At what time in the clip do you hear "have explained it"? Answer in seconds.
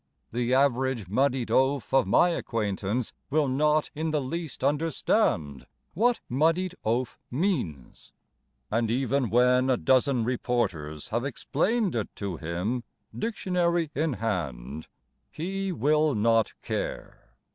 11.09-12.09